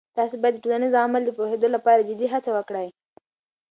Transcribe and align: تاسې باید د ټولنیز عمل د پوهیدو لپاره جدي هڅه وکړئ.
تاسې 0.17 0.35
باید 0.41 0.53
د 0.55 0.61
ټولنیز 0.63 0.93
عمل 1.03 1.21
د 1.25 1.31
پوهیدو 1.37 1.67
لپاره 1.75 2.05
جدي 2.09 2.27
هڅه 2.33 2.49
وکړئ. 2.53 2.87